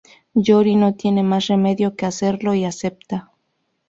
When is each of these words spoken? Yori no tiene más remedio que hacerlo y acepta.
Yori 0.33 0.75
no 0.77 0.95
tiene 0.95 1.21
más 1.21 1.45
remedio 1.45 1.95
que 1.95 2.07
hacerlo 2.07 2.55
y 2.55 2.65
acepta. 2.65 3.31